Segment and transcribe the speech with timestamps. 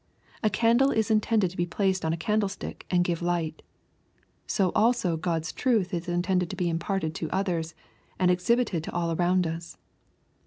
[0.41, 3.61] A candle is hitended to be placed on a candlestick and give light
[4.47, 7.75] So also God'a truth is intended to be imparted to others,
[8.17, 9.77] and exhibited to all around us.